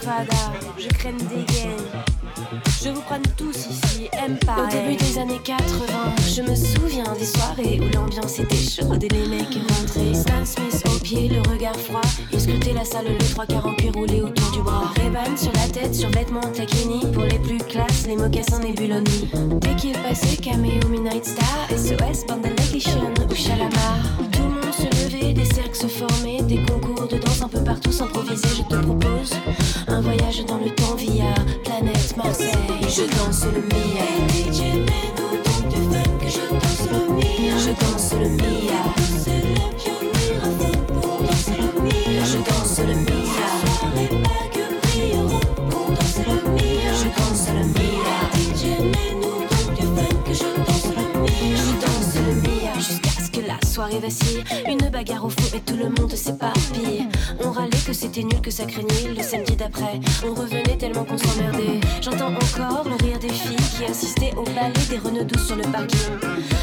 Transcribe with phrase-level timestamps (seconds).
[0.00, 2.02] Fada, je crème des gaines.
[2.82, 4.64] Je vous prends tous ici, Empire.
[4.64, 5.58] Au début des années 80,
[6.34, 10.14] je me souviens des soirées où l'ambiance était chaude et les mecs rentraient.
[10.14, 12.00] Stan Smith au pied, le regard froid.
[12.32, 14.92] Il scrutait la salle, le trois quarts en cuir roulé autour du bras.
[14.96, 17.00] ray sur la tête, sur vêtements taquini.
[17.12, 19.28] Pour les plus classes, les mocassins Nebuloni.
[19.60, 23.98] Dès qu'il passait, Cameo, Midnight Star, SOS, Bandalation ou Shalamar.
[24.32, 24.57] Tout le
[25.58, 28.48] cercles se formaient, des concours de danse un peu partout s'improviser.
[28.58, 29.32] Je te propose
[29.88, 31.34] un voyage dans le temps via
[31.64, 32.48] planète Marseille.
[32.82, 34.06] Je danse le Mia.
[37.60, 38.82] Je danse le Mia.
[42.24, 44.27] Je danse le Mia.
[54.66, 57.06] Une bagarre au fond et tout le monde s'éparpille.
[57.44, 59.14] On râlait que c'était nul, que ça craignait.
[59.16, 61.78] Le samedi d'après, on revenait tellement qu'on s'emmerdait.
[62.02, 66.18] J'entends encore le rire des filles qui assistaient au ballet des renauds sur le parking.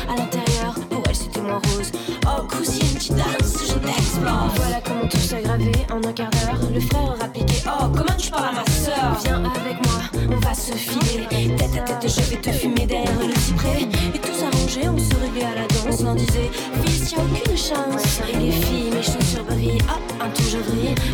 [0.09, 1.91] À l'intérieur, pour elles c'était moins rose.
[2.25, 4.51] Oh cousine, tu danses, je t'explose.
[4.55, 6.69] Voilà comment tout s'aggravé en un quart d'heure.
[6.73, 7.63] Le frère piqué.
[7.65, 11.27] Oh, comment tu parles à ma soeur Viens avec moi, on va se filer.
[11.55, 13.83] Tête à tête, je vais te fumer derrière le cyprès.
[14.13, 16.01] Et tout s'arrangeait, on se réveillait à la danse.
[16.05, 16.49] On disait,
[17.11, 18.19] y'a aucune chance.
[18.29, 19.77] Et les filles, mes chaussures brillent.
[19.89, 20.61] Hop, un toujours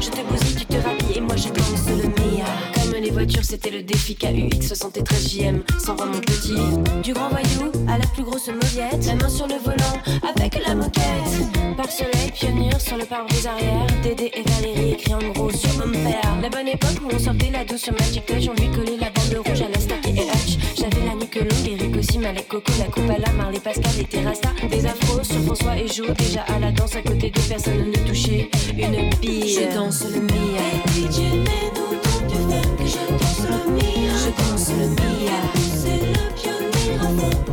[0.02, 2.46] je te bousille, tu te rhabilles et moi je danse le Mia.
[2.74, 6.56] Comme les voitures, c'était le défi KUX 73 JM, sans mon petit.
[7.04, 9.98] Du grand voyou à la plus grosse mauviette, la main sur le volant
[10.36, 11.02] avec la moquette.
[11.76, 13.88] Par le soleil, pionnier sur le pare-brise arrière.
[14.04, 16.38] Dédé et Valérie écrit en gros sur mon père.
[16.42, 19.10] La bonne époque où on sortait la douce sur Magic Touch, on lui collait la
[19.10, 20.58] bande rouge à la Starkey et Hutch.
[20.78, 24.04] J'avais la nuque longue, Eric aussi, Malek Coco, la coupe à la Marley Pascal et
[24.04, 24.50] Terrasta.
[24.70, 28.08] Des afros sur François et Jo, déjà à la danse à côté de personne ne
[28.08, 29.56] touchait une bille.
[29.56, 30.66] Je danse le Mia.
[30.94, 34.14] DJ, mets-nous dans du funk, je danse le Mia.
[34.18, 35.40] Je danse le Mia.
[35.56, 37.51] C'est le pionnier à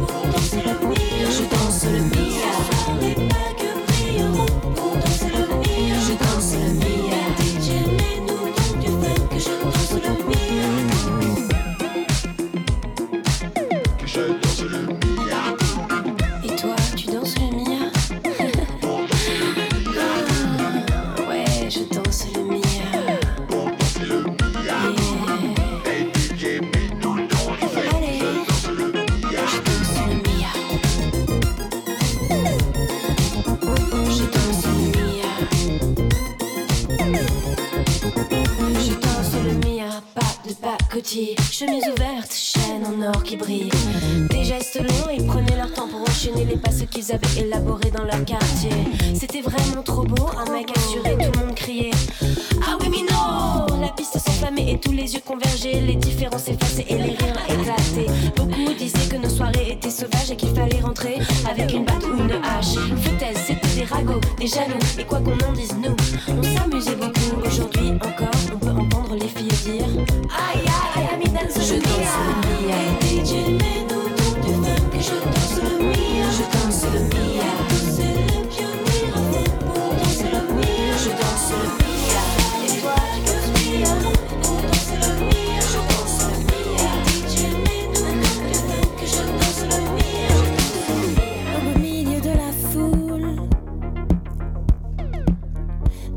[47.08, 48.87] qu'ils avaient élaborés dans leur quartier.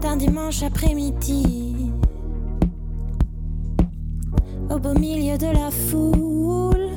[0.01, 1.91] D'un dimanche après-midi.
[4.69, 6.89] Au beau milieu de la foule,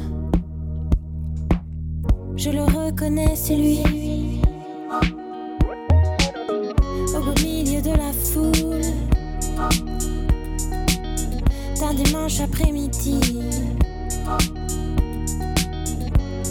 [2.36, 4.40] je le reconnais, c'est lui.
[7.14, 8.80] Au beau milieu de la foule,
[11.80, 13.20] d'un dimanche après-midi.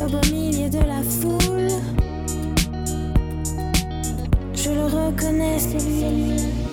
[0.01, 1.71] Au beau milieu de la foule,
[4.73, 5.77] je le reconnais, c'est
[6.09, 6.63] lui.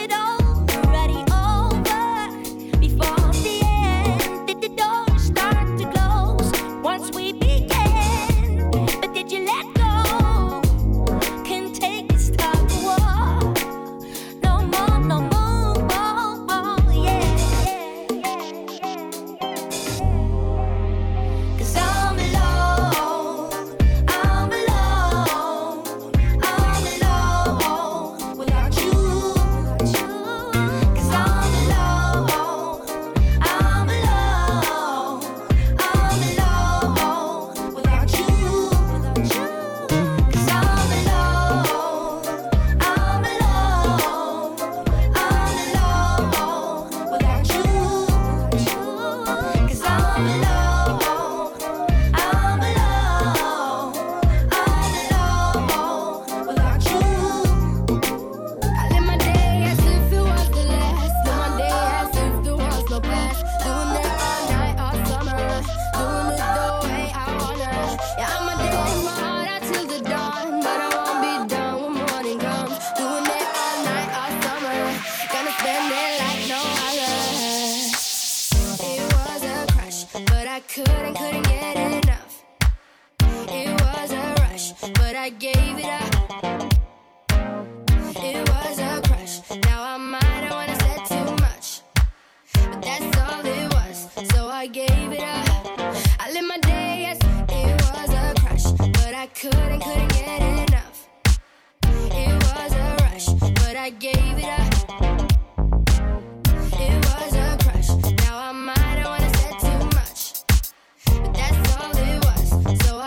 [0.00, 0.39] it all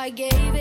[0.03, 0.52] I gave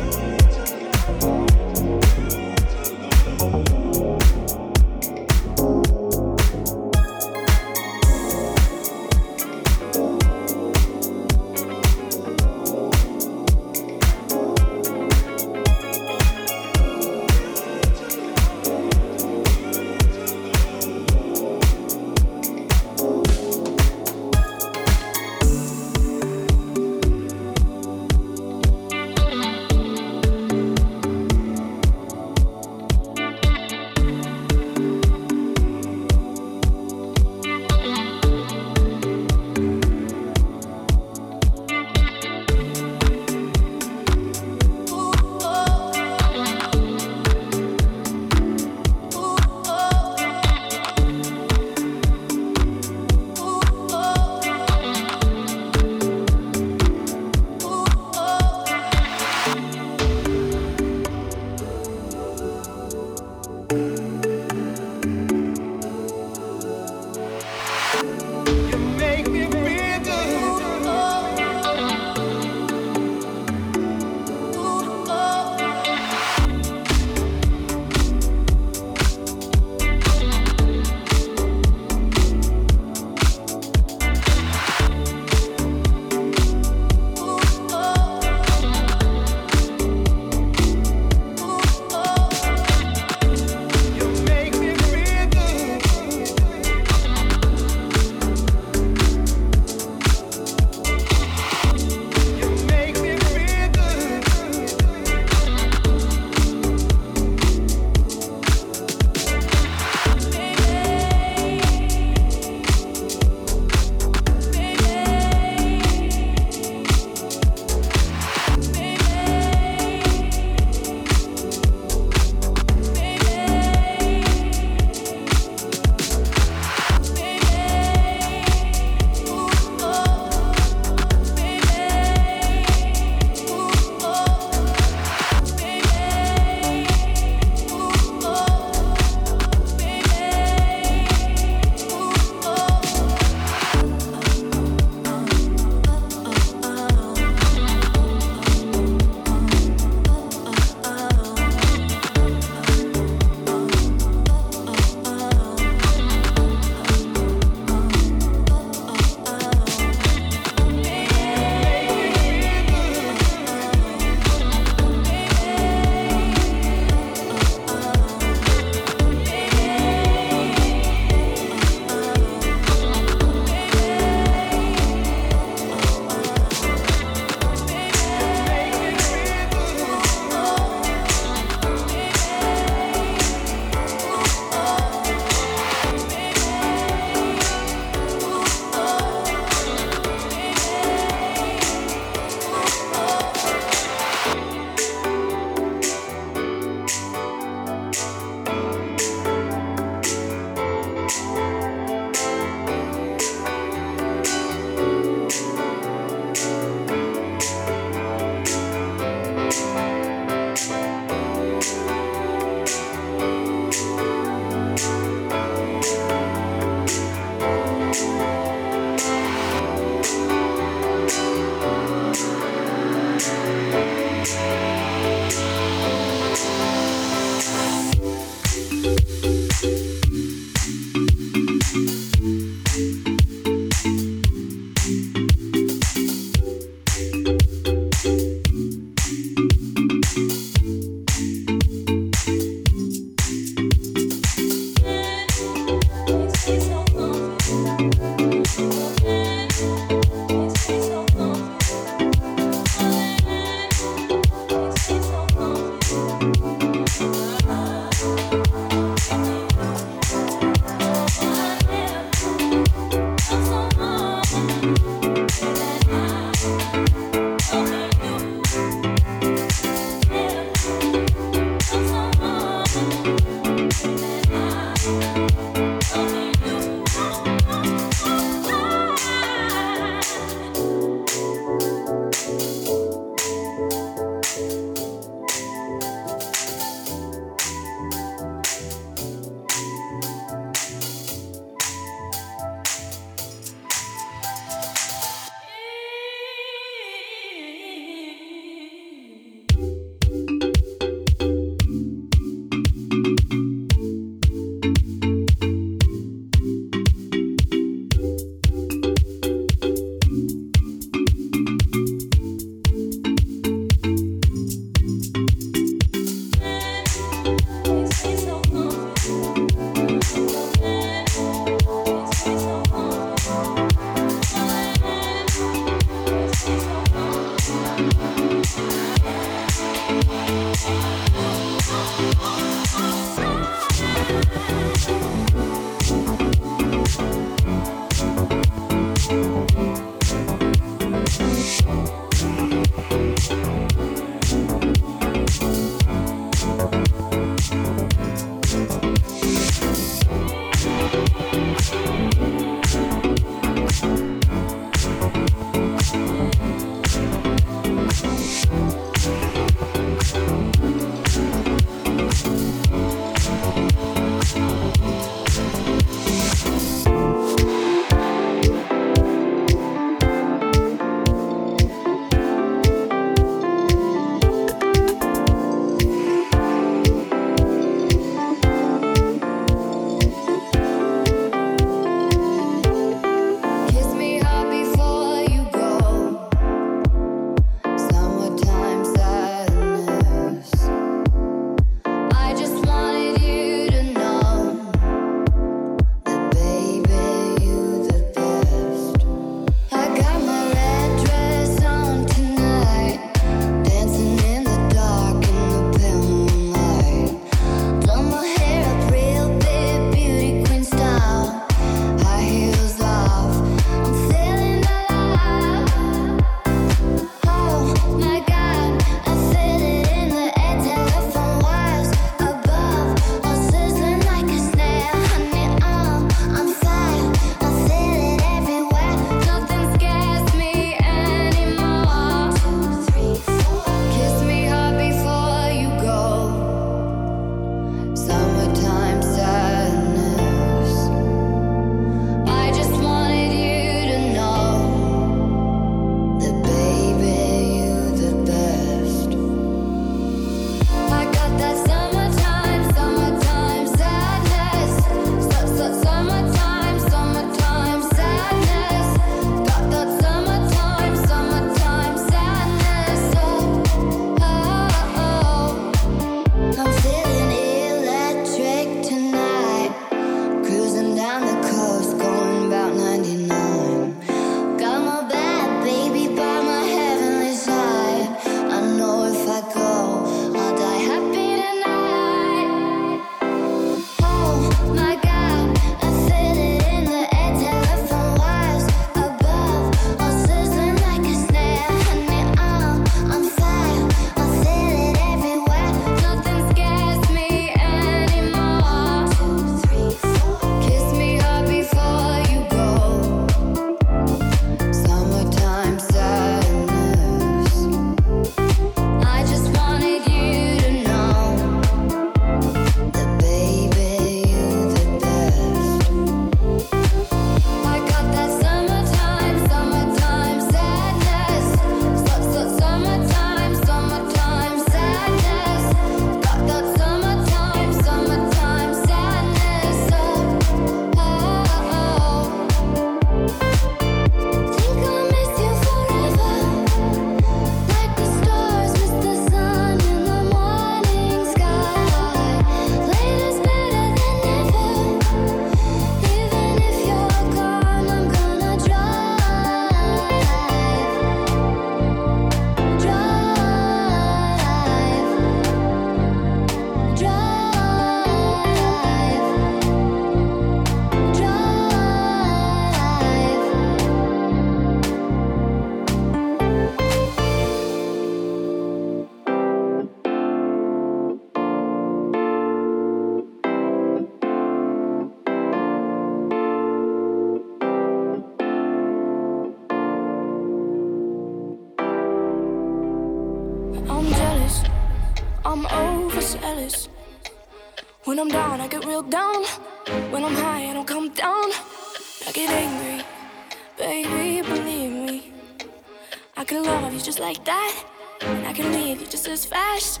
[598.76, 600.00] leave, you're just as fast.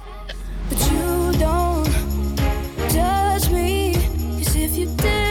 [0.68, 1.86] But you don't
[2.90, 3.94] judge me,
[4.38, 5.25] cause if you did.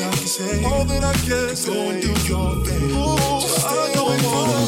[0.00, 1.72] I can say, all that I can say.
[1.72, 2.90] Go and do your thing.
[2.90, 4.61] Ooh, Just stay I away from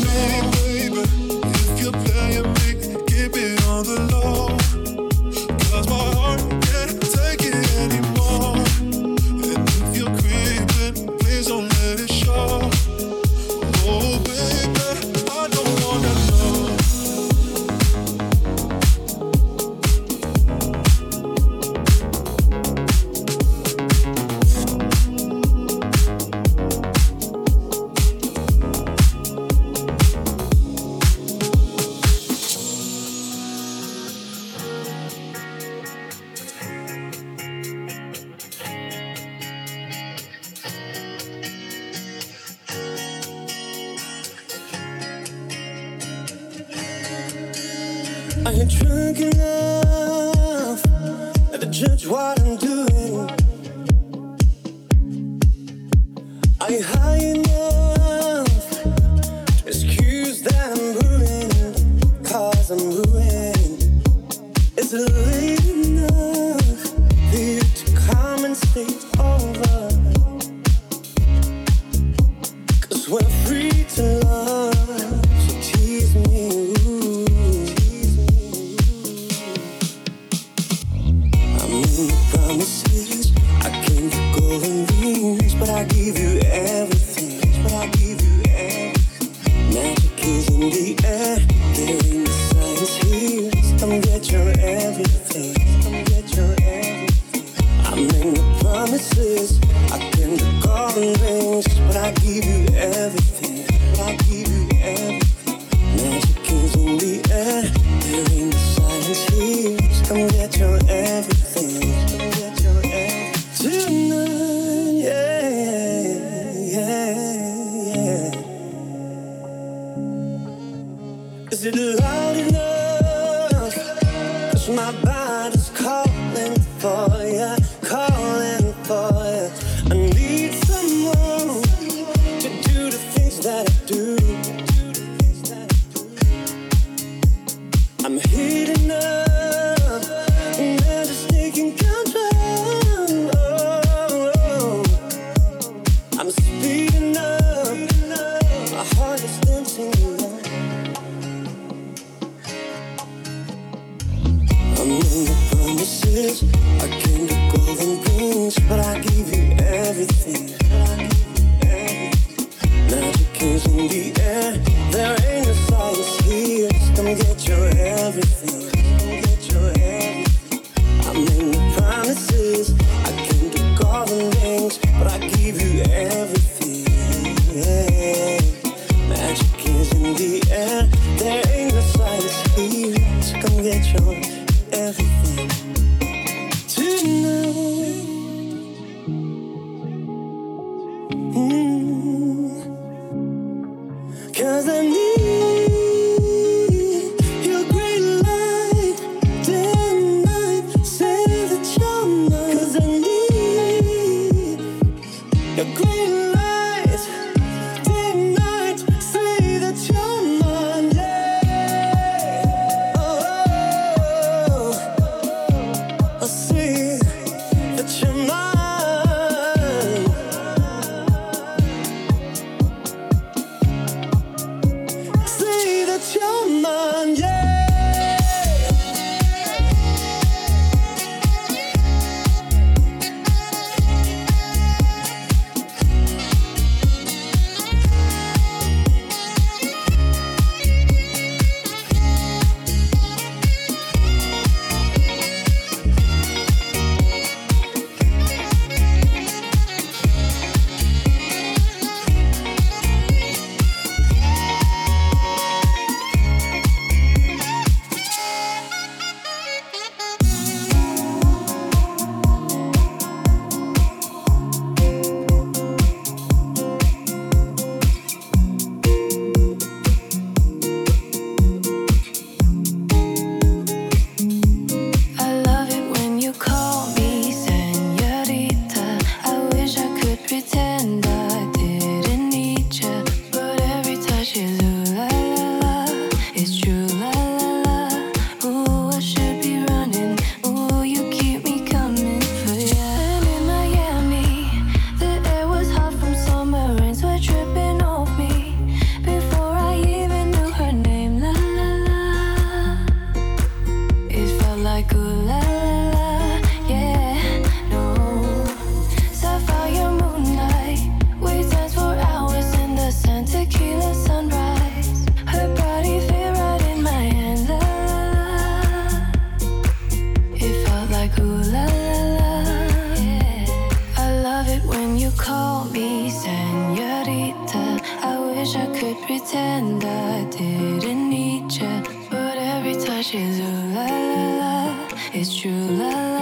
[333.05, 334.89] touches you, la la la.
[335.13, 336.14] It's true, la la.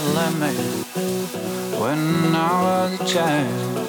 [0.00, 0.54] Love me
[1.80, 3.87] when I was a child.